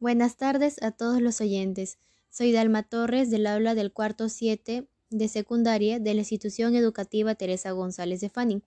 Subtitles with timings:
[0.00, 1.98] Buenas tardes a todos los oyentes.
[2.30, 7.72] Soy Dalma Torres del aula del cuarto 7 de secundaria de la institución educativa Teresa
[7.72, 8.62] González de Fanning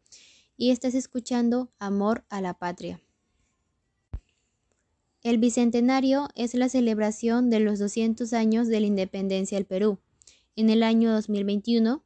[0.57, 3.01] y estás escuchando Amor a la Patria.
[5.23, 9.97] El Bicentenario es la celebración de los 200 años de la independencia del Perú.
[10.55, 12.03] En el año 2021,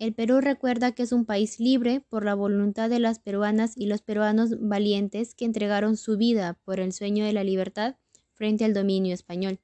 [0.00, 3.86] el Perú recuerda que es un país libre por la voluntad de las peruanas y
[3.86, 7.94] los peruanos valientes que entregaron su vida por el sueño de la libertad
[8.34, 9.58] frente al dominio español.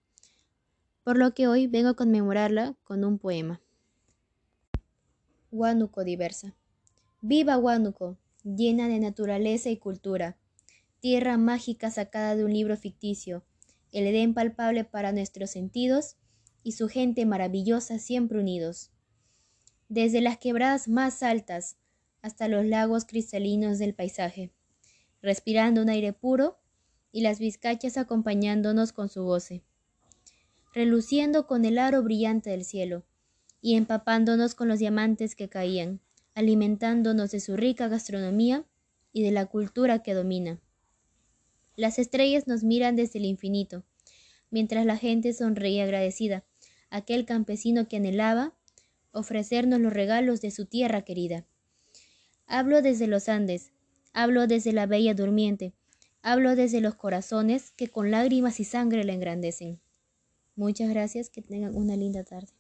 [1.05, 3.60] Por lo que hoy vengo a conmemorarla con un poema.
[5.51, 6.55] Huánuco diversa.
[7.20, 10.37] Viva Huánuco, llena de naturaleza y cultura
[11.01, 13.43] tierra mágica sacada de un libro ficticio,
[13.91, 16.16] el Edén palpable para nuestros sentidos
[16.62, 18.91] y su gente maravillosa siempre unidos.
[19.88, 21.79] Desde las quebradas más altas
[22.23, 24.52] hasta los lagos cristalinos del paisaje,
[25.23, 26.60] respirando un aire puro
[27.13, 29.63] y las vizcachas acompañándonos con su goce,
[30.73, 33.05] reluciendo con el aro brillante del cielo
[33.61, 36.01] y empapándonos con los diamantes que caían,
[36.35, 38.65] alimentándonos de su rica gastronomía
[39.13, 40.61] y de la cultura que domina.
[41.77, 43.85] Las estrellas nos miran desde el infinito,
[44.51, 46.45] mientras la gente sonreía agradecida,
[46.91, 48.55] aquel campesino que anhelaba
[49.13, 51.47] ofrecernos los regalos de su tierra querida.
[52.47, 53.73] Hablo desde los Andes,
[54.13, 55.73] hablo desde la bella durmiente,
[56.23, 59.80] hablo desde los corazones que con lágrimas y sangre la engrandecen.
[60.57, 62.60] Muchas gracias, que tengan una linda tarde.